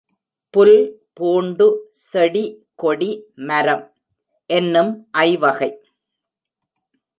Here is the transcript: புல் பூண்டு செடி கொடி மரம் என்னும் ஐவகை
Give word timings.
புல் 0.53 0.77
பூண்டு 1.13 1.67
செடி 2.05 2.43
கொடி 2.75 3.11
மரம் 3.47 3.85
என்னும் 4.49 4.91
ஐவகை 5.23 5.71